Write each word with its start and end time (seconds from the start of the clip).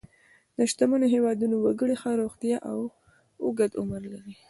د 0.57 0.59
شتمنو 0.71 1.05
هېوادونو 1.13 1.55
وګړي 1.59 1.95
ښه 2.01 2.11
روغتیا 2.21 2.57
او 2.71 2.79
اوږد 3.43 3.71
عمر 3.81 4.01
لري. 4.13 4.33